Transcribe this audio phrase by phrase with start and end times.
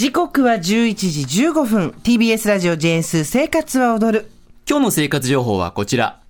[0.00, 4.30] 時刻は11時15分 TBS ラジオジェーンス生活は踊る
[4.66, 6.22] 今日の生活情報はこちら。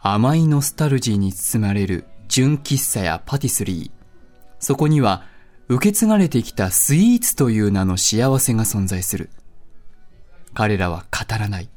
[0.00, 3.90] 甘いノスタルジーに包まれる純喫茶やパティスリー。
[4.60, 5.24] そこには
[5.66, 9.30] 受け継がれてきたスイーツという名の幸せが存在する。
[10.54, 11.68] 彼らは語らない。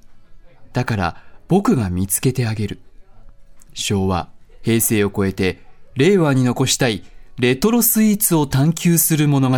[0.71, 2.79] だから僕が見つけてあげる。
[3.73, 4.29] 昭和、
[4.61, 5.61] 平成を超えて
[5.95, 7.03] 令和に残したい
[7.39, 9.57] レトロスイーツを探求する物語。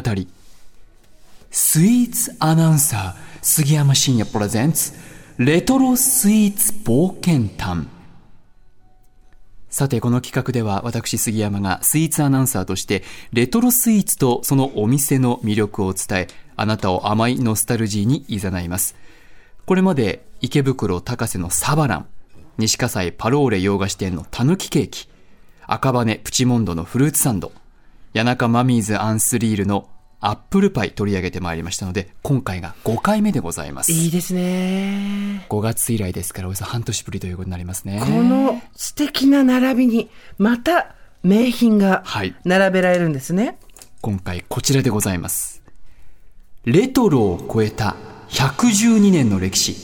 [1.55, 4.91] スイーツアナウンサー杉山真也プレゼンツ
[5.37, 7.87] レトロスイーツ冒険探。
[9.69, 13.03] さて、この企画では私杉山がスイーツアナウンサーとして
[13.33, 18.95] レトロスイーツとそのお店の魅力を伝え、あなたを甘いノスタルジーに誘います。
[19.67, 22.07] これまで池袋高瀬のサバラン、
[22.57, 25.07] 西葛西パローレ洋菓子店のたぬきケーキ、
[25.67, 27.51] 赤羽プチモンドのフルーツサンド、
[28.15, 29.87] 谷中マミーズアンスリールの
[30.25, 33.91] アップルパイ取り上げてまいりましたので、今回が5回目でございます。
[33.91, 37.99] いいですね5月以来ですからおよそ半年ぶりということになりますね。
[37.99, 43.57] この素敵な並びにまた名品がはい並べられるんですね、
[43.99, 45.61] 今回こちらでございます。
[46.63, 47.97] レトロを超えた
[48.29, 49.75] 112年の歴史、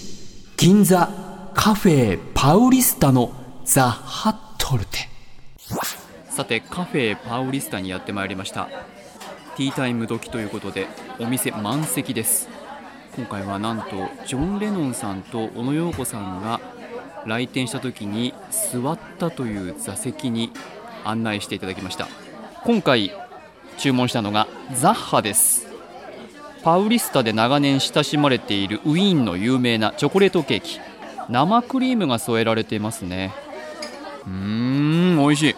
[0.56, 3.34] 銀座カフェパウリスタの
[3.66, 5.10] ザ・ハットルテ。
[6.30, 8.70] さて、カフェパウリスタにやってまいりました。
[9.58, 10.88] ティータイム時ということで、
[11.20, 12.50] お店満席です。
[13.16, 16.60] 今回はなんと、ジョン・レノンさんと小野陽子さんが
[17.26, 20.52] 来店した時に座ったという座席に
[21.04, 22.08] 案内していただきました。
[22.66, 23.12] 今回
[23.78, 25.66] 注文したのがザッハです
[26.64, 30.80] パウリスタで長年親しまれているウィーンの有名なチョコレートケーキ
[31.30, 33.34] 生クリームが添えられていますね
[34.26, 35.56] うーん美味しい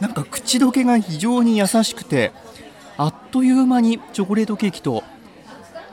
[0.00, 2.32] なんか口どけが非常に優しくてあ
[3.30, 5.04] っという間にチョコレートケーキと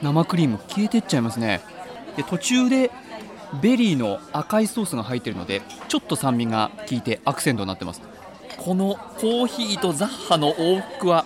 [0.02, 1.60] 生クリーム消えてっちゃいますね。
[2.16, 2.90] で途中で
[3.62, 8.02] ベリーの赤いソースが入ってるのでちょっと酸味が効いてアクセントになってます。
[8.58, 11.24] このコーヒーとザッハの往復は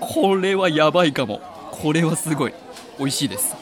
[0.00, 1.40] これはやばいかも。
[1.70, 2.54] これはすごい。
[2.98, 3.54] 美味しいです。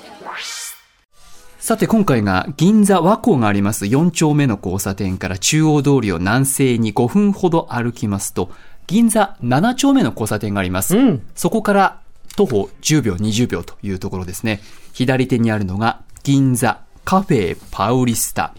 [1.58, 3.84] さて今回が銀座和光があります。
[3.84, 8.50] 4丁目の交差点から中央通りを南西に5分ほど歩きますと
[8.90, 12.00] 銀座7丁目の交差点があります、うんそこから
[12.36, 14.60] 徒歩10秒20秒というところですね
[14.92, 18.54] 左手にあるのが銀座カフェパウリスタ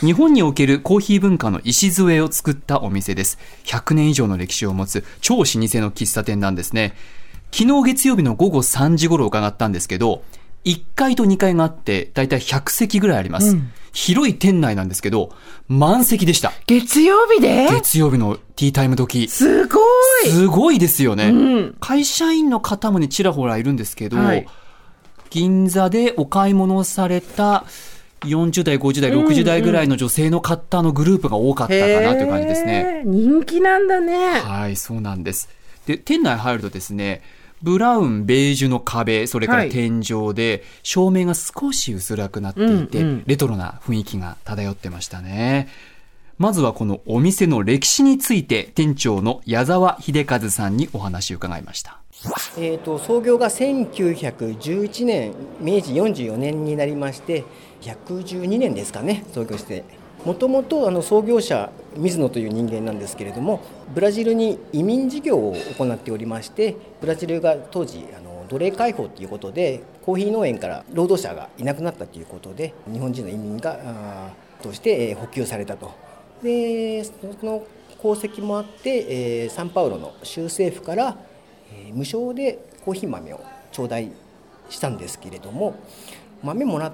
[0.00, 3.38] 日本におけるコーヒー文化の礎を作ったお店です。
[3.64, 6.94] 100年以上の歴史を持つ超老舗の喫茶店なんですね。
[7.50, 10.22] 昨日月曜日の午後3時頃伺ったんですけど、
[10.66, 13.52] 1階と2階があって、だいたい100席ぐらいあります。
[13.52, 15.32] うん広い店内なんですけど、
[15.68, 16.52] 満席でした。
[16.66, 17.68] 月曜日で？
[17.70, 19.28] 月曜日のティータイム時。
[19.28, 19.80] すご
[20.24, 21.28] いすごいですよね。
[21.28, 24.46] うん会社員の方もね、ちらほらいるんですけど、はい
[25.30, 27.66] 銀座でお買い物をされた
[28.22, 33.02] 40代、50代、60代ぐらいの女性の方のグループが多かったかなという感じですね。
[33.04, 35.50] へー人気なんだねはい、そうなんです。
[35.86, 37.22] で、店内入るとですね、
[37.62, 45.68] ブラウン、ベージュの壁、それからはい天井で、照明が少し薄暗くなっていて、うんうんレトロな雰囲気が漂ってましたね。
[46.38, 51.98] まずはこのお店の歴史について、店長の矢沢秀和さんにお話を伺いました。
[52.56, 57.44] えー、と創業が1911年明治44年になりまして
[57.82, 59.84] 112年ですかね創業して
[60.24, 63.60] もともとあの創業者水野という人間なんですけれども
[63.94, 74.32] ブラジルに移民事業を行っておりましてブラジルが当時あの奴隷解放ということでコーヒー農園から労働者がいなくなったということで日本人の移民が
[74.62, 75.92] として補給されたと。
[76.42, 77.12] でそ
[77.42, 77.64] の
[77.98, 81.16] 功績もあって、えーサンパウロの州政府から
[81.72, 83.40] えー無償でコーヒー豆を
[83.72, 84.10] 頂戴
[84.70, 85.74] したんですけれども
[86.42, 86.92] 豆もらっ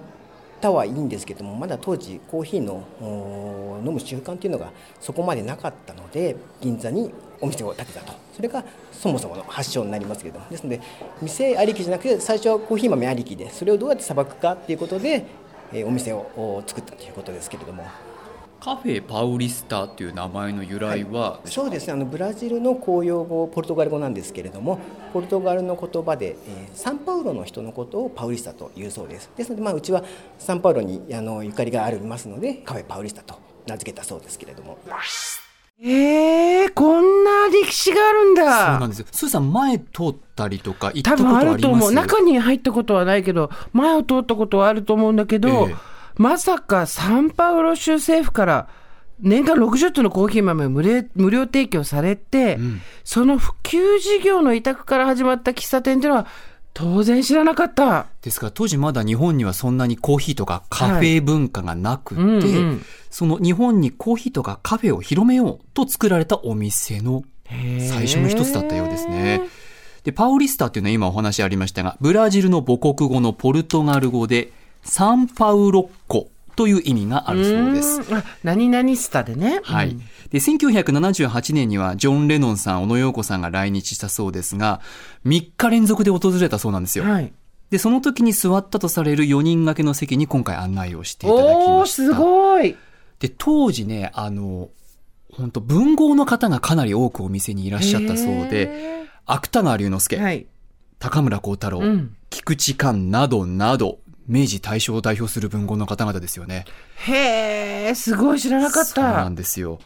[0.64, 10.80] たはいいんですけどもまだ当時コーヒーのー飲む習慣というのがそこまでなかったので銀座にお店を建てたとそれがそもそもの発祥になりますけれどもですので
[11.20, 15.26] 店ありきじゃなくて最初はコーヒー豆ありきでそれをどうやってさばくかっていうことで、
[15.72, 17.84] えーお店を作ったということですけれども。
[18.64, 21.92] カフェパウリスタという名前の由来は、そうですね。
[21.92, 24.78] あのブラジルの公用語ポルトガル語なんですけれども
[25.12, 29.30] ポルトガルの言葉で、えーサンパウロの人のことをパウリスタというそうです。
[29.36, 30.02] ですので、まあ、うちは
[30.38, 33.34] サンパウロにあのゆかりがありますのでカフェパウリスタと
[33.66, 34.78] 名付けたそうですけれども。
[35.82, 39.06] えー、こんな歴史があるんそうだなんですよ。
[39.12, 41.88] スーさん前通ったりとか行った多こと分あると思う。
[41.88, 48.68] あります中に入ったことはないけど前を通ったことはあると思うんだけど、ええまさかサンパウロ州政府から
[49.20, 52.58] 年間60トンのコーヒー豆を無料無料提供されて、
[53.04, 56.26] その普及事業の委託から始まった喫茶店っていうのは、
[56.72, 58.06] 当然知らなかった。
[58.22, 62.84] ですから当時まだ日本にはそんなにコーヒーとかカフェ文化がなくて、うんうん
[63.14, 69.42] その日本にコーヒーとかカフェを広めようと作られたお店の最初の一つだったようですね。
[70.02, 74.50] で、パウリスタっていうのは今お話ありましたが、ブラジルの母国語のポルトガル語で
[74.84, 78.00] サンパウロッコという意味があるそうです。
[78.44, 79.60] 何々スタでね。
[79.64, 79.98] はいうん。
[80.30, 84.80] で、1978年にはジョン・レノンさん、小野洋子さんが来日したそうですが、
[85.26, 87.04] 3日連続で訪れたそうなんですよ。
[87.04, 87.32] はい。
[87.70, 92.02] で、その時に座ったとされる4人掛けの席に今回案内をしていただきました。
[92.02, 92.76] すごい。
[93.18, 94.68] で、当時ね、あの、
[95.32, 100.46] 本当文豪の方がかなり多くお店にいらっしゃったそうで、へ芥川龍之介、ーはい。
[101.00, 106.64] 高村光太郎、うん菊池寛などなど、明治大正を代表する文豪の方々ですよね。
[106.96, 109.34] へえ、すごい知らなかっそうなたん。
[109.34, 109.80] ですよ。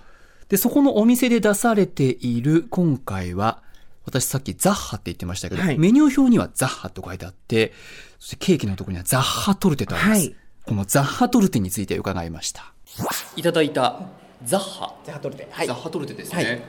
[0.49, 3.63] で、そこのお店で出されている今回は、
[4.05, 7.73] 私さっきザッハって言ってましたけど、はいメニュー表にはザッハと書いてあって、
[8.19, 10.21] そしてケーキのところにはザッハトルテとあります。
[10.21, 10.37] はい
[10.69, 12.75] このザッハトルテについて伺いました。
[13.37, 14.03] いただいた
[14.45, 15.49] ザッハ、じゃあ、トルテ。
[15.51, 15.77] はいザッ。
[15.81, 16.45] ハトルテですね。
[16.45, 16.63] はい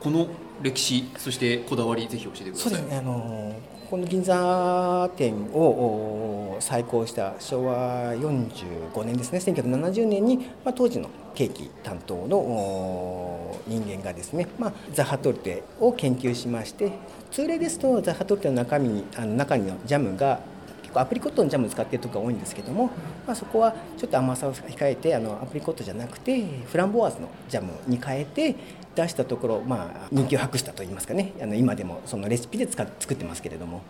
[0.00, 0.28] この
[0.62, 2.72] 歴史、そしてこだわり、ぜひ教えてください。
[2.72, 3.52] そうですね、あの
[3.88, 16.92] この銀座店を再興した昭和45年ですね、1970年に、まあ、当時のケーキ担当の人間がですね、まあ、ザハトルテを研究しまして、
[17.30, 20.40] 通例ですとザハトルテの中身にあの中にのジャムが
[20.82, 22.86] 結構アプリコットのジャム使っているとこが多いんですけども、
[23.26, 28.56] まあ、そこはちょっと甘さを控えてあのアプリコットじゃなくてフランボワーズのジャムに変えて
[28.96, 31.32] 出したところ、まあ、人気を博したといいますかね。
[31.40, 33.82] あの今でもそのレシピで使っ作ってますけれども。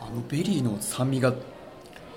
[0.00, 1.32] あのベリーの酸味が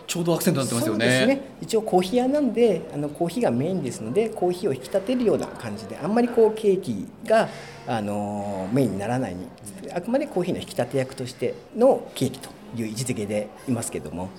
[0.07, 1.05] ちょうどアクセントになってますよね。
[1.05, 1.41] そうですね。
[1.61, 7.49] 一応コーヒー屋なんであのコーヒーがメインですのでコーヒーを引き立てるような感じであんまりこうケーキが
[7.87, 9.47] あのメインにならないに
[9.93, 14.29] あくまでコーヒーの引き立て役としてのケーキという位置づけでいますけども、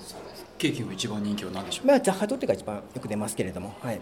[0.57, 1.87] ケーキの一番人気は何でしょう？
[1.87, 4.01] まあ、ザハトルテが一番よく出ますけれども、はい、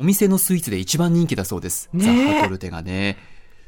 [0.00, 1.90] お店のスイーツで一番人気だそうです。
[1.92, 3.18] ねえザッハトルテがね。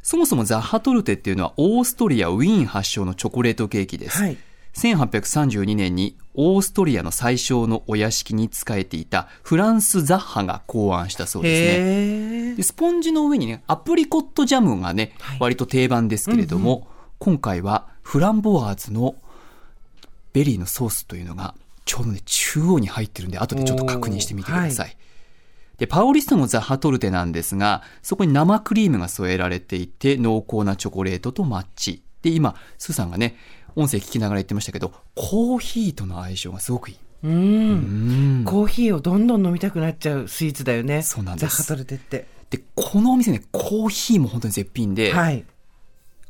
[0.02, 4.18] そもそもザッハトルテっていうのはオーストリア・ウィーン発祥のチョコレートケーキです。
[4.18, 4.38] はい。
[4.72, 12.54] 1832年にオーストリアの宰相のお屋敷に仕えていたフランス・ザッハが考案したそうですね。
[12.56, 16.88] でスポンジの上にね、アプリコットジャムがね、割と定番ですけれども、
[17.18, 19.16] 今回はフランボワーズの
[20.32, 24.96] ベリーのソースというのが、ちょうどね、中央に入ってるんで、後でちょっと確認してみてください。
[25.78, 32.02] で、パオリストのザハトルテなんですが、そこに生クリームが添えられていて、濃厚なチョコレートとマッチ。
[32.22, 33.36] で、今、スーさんがね、
[33.74, 36.96] 音声聞きながら言ってましたけど、コーヒーとの相性がすごくいい。
[37.24, 37.32] うん。
[37.32, 37.36] う
[38.42, 38.44] ん。
[38.44, 41.02] コーヒーをどんどん飲みたくなっちゃうスイーツだよね。
[41.02, 42.26] そうなんですザハトルテって。
[42.50, 45.44] で、このお店ね、コーヒーも本当に絶品で、はい。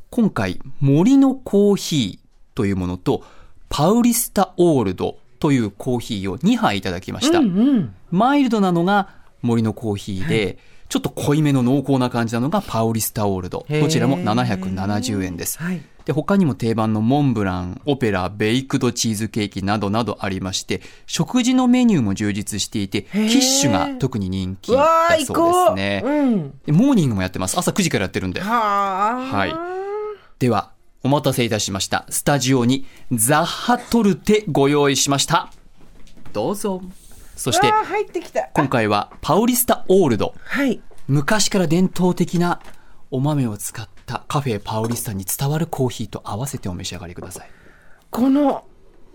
[0.09, 3.23] 今回、森のコーヒーというものと、
[3.69, 7.39] パウリスタオールドというコーヒーを2杯いただきました。
[7.39, 7.95] うんうん。
[8.11, 9.09] マイルドなのが
[9.43, 10.57] 森のコーヒーで、
[10.89, 13.65] ちょっと濃いめの濃厚な感じなのがパウリスタオールド。
[13.69, 15.57] どちらも770円です。
[15.59, 15.81] はい。
[16.05, 24.85] で、他にも定番のモンブラン、オペラ、ベイクドチーズケーキなどなどありまして、食事のメニューも充実していて、キッシュが特に人気だ
[25.25, 26.03] そうですね。
[26.05, 26.59] うん。
[26.65, 27.57] でモーニングもやってます。
[27.57, 28.41] 朝9時からやってるんで。
[28.41, 29.35] はあ。
[29.35, 29.55] はい。
[30.39, 32.05] では、お待たせいたしました。
[32.09, 35.51] スタジオにザッハトルテご用意しました。
[36.33, 36.81] どうぞ。
[37.35, 38.49] そして、わあ入ってきた。
[38.53, 40.33] 今回はパウリスタオールド。
[40.43, 40.81] はい。
[41.07, 42.61] 昔から伝統的な
[43.11, 47.49] お豆を使ったカフェパウリスタに伝わるコーヒーと合わせてお召し上がりください。
[48.09, 48.65] この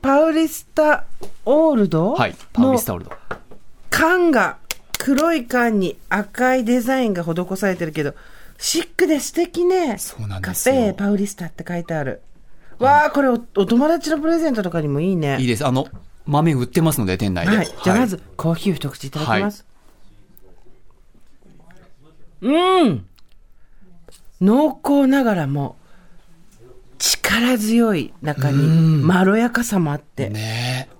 [0.02, 1.04] パウリスタ
[1.44, 2.36] オールドはい。
[2.52, 3.12] パウのリスタオールド。
[3.90, 4.58] 缶が
[4.98, 8.14] 黒い缶に赤いデザインが施されてるけど
[8.58, 12.20] シックで素敵ねそうなんですよカフェパウリスタって書いてある
[12.78, 15.66] わあこれおお友達のプレゼントとかにもいいねいいです。
[15.66, 15.88] あの、
[16.28, 17.56] 豆売ってますので、店内で。
[17.56, 19.66] はい、じゃあまずコーヒーを一口いただきます、
[22.42, 23.04] うん
[24.40, 25.76] 濃厚ながらも
[26.98, 30.98] 力強い中にまろやかさもあって、ねえ。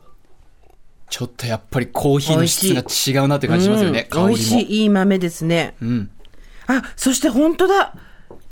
[1.11, 4.04] ちょっとやっぱりコーヒーの質が違うなって感じしますよね。
[4.11, 4.28] 香りも。
[4.32, 6.11] 味しいいい豆ですねうん。
[6.66, 7.94] あそして本当だ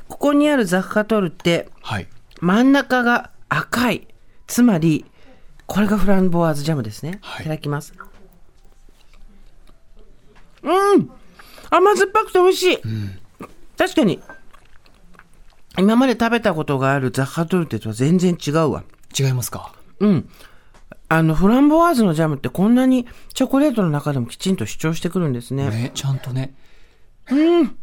[0.08, 2.06] ここにあるザッハトルってはい。
[2.40, 4.08] 真ん中が赤い
[4.46, 5.04] つまり
[5.66, 7.92] これがフランボワーズジャムですね、はいい、ただきます
[10.62, 10.68] う
[10.98, 11.10] ん
[11.70, 12.78] 甘酸っぱくて美味しい、
[13.76, 14.20] 確かに
[15.78, 18.84] 今まで食べたことがあるザッハトルテとは全然違うわ
[19.18, 19.74] 違いますか？
[20.00, 20.28] うん
[21.08, 26.54] あのフランボワーズのジャムってこんなにチョコレートの中でもきちんと主張してくるんですねね、ちゃんとね。
[27.30, 27.68] うん。
[27.68, 27.74] コ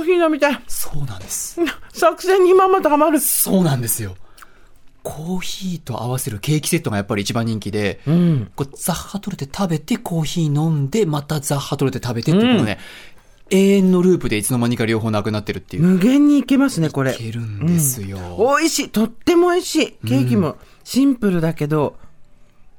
[0.00, 0.60] ーヒー飲みたい。
[0.66, 1.58] そうなんです。
[1.92, 3.20] 作戦にまんまとハマる。
[3.20, 4.16] そうなんですよ。
[5.04, 8.50] コーヒーと合わせるケーキセットがやっぱり一番人気で、うん。
[8.56, 12.78] これザッハトルテ食べて、コーヒー飲んで、またザッハトルテ食べてっていうこのね、
[13.50, 15.82] 永遠のループでいつの間にか両方なくなってるっていう。
[15.82, 17.16] 無限にいけますね、これい。
[17.16, 18.18] けるんですよ。
[18.38, 18.88] 美味しい。
[18.88, 19.86] とっても美味しい。
[20.08, 21.96] ケーキもシンプルだけど、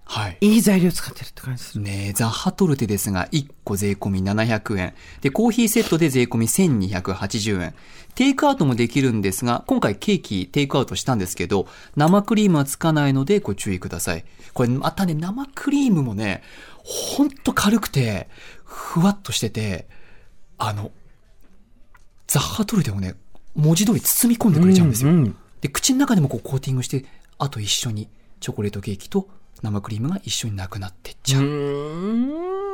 [0.06, 0.38] はい。
[0.40, 1.84] いい材料使ってるって感じする。
[1.84, 4.94] ねえ、ザッハトルテですが、1個税込み700円。
[5.22, 7.74] で、コーヒーセットで税込み1280円。
[8.14, 14.26] テイクアウトもできるんですが、今回ケーキテイクアウトしたんですけど、生クリームはつかないのでご注意ください。
[14.54, 16.44] これまたね、生クリームもね、
[16.84, 18.30] ほんと軽くて、
[18.64, 19.88] ふわっとしてて、
[20.58, 20.92] あの、
[22.28, 23.16] ザッハトルテをね、
[23.56, 25.10] 文字通り包み込んでくれちゃうんですよ。
[25.10, 27.06] うんうんで、口の中でもこうコーティングして、
[27.40, 28.08] あと一緒に
[28.40, 29.28] チョコレートケーキと
[29.66, 31.42] 生クリームが一緒になくなってっちゃう。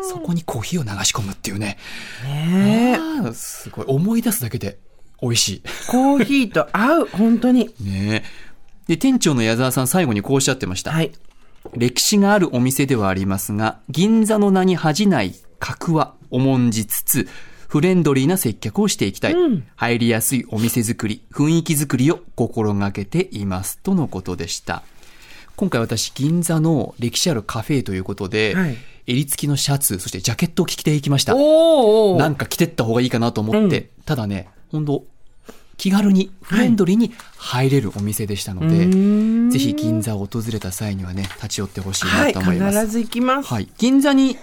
[0.03, 1.77] そこにコーヒーを流し込むっていうね。
[2.23, 2.99] ね
[3.33, 3.85] すごい。
[3.87, 4.79] 思い出すだけで
[5.21, 7.63] 美味しコーヒーと合う、本当に。
[7.63, 7.65] い。
[7.83, 8.51] ねえ
[8.87, 10.91] で、店長の矢沢さん最後にこうおっしゃってました。
[10.91, 11.11] はい。
[11.77, 17.27] 歴史があるお店ではありますが、銀座の名に恥じない格は重んじつつ、
[17.67, 19.35] フレンドリーな接客をしていきたい。
[19.75, 23.77] 入りやすいお店作り、雰囲気作りを心がけています。
[23.77, 24.83] とのことでした。
[25.61, 28.75] 今回私、銀座の歴史あるカフェということで、はい
[29.07, 31.35] 襟付きのシャツ、そしてジャケットを着ていきました。
[31.35, 35.03] おなんか着てった方がいいかなと思って、ただね、本当
[35.77, 38.87] 気軽に、フレンドリーに入れるお店でしたので、
[39.51, 42.79] ぜひ銀座を訪れた際にはね、立ち寄ってほしいは、ないと思います。
[42.79, 43.49] 必ず行きます。
[43.51, 43.67] はい。
[43.77, 44.37] 銀座に、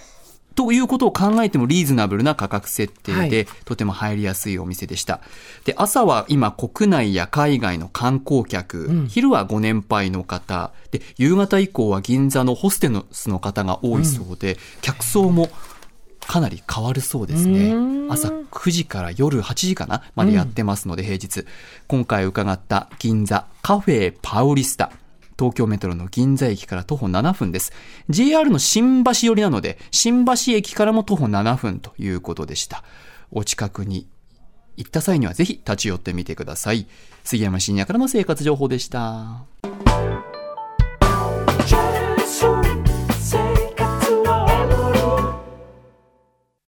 [0.59, 5.21] ということを考えてもリーズナブルな価格設定で、はいとても入りやすいお店でした。
[5.65, 15.49] で、朝は今国内や海外の観光客、昼はご年配の方、で、夕方以降は銀座のホステスの方が多いそうで、客層も
[16.27, 17.73] かなり変わるそうですね。
[18.11, 21.45] 朝9時から夜8時かなまでやってますので、平日。
[21.87, 24.91] 今回伺った銀座カフェパウリスタ。
[25.39, 27.73] 東京メトロの銀座駅から徒歩7分です。
[28.09, 32.83] JR の新橋寄りなので、新橋駅からも徒歩7分ということでした。
[33.31, 34.09] お近くに
[34.77, 36.87] 行った際にはぜひ立ち寄ってみてください。
[37.25, 39.45] 杉山深也からの生活情報でした。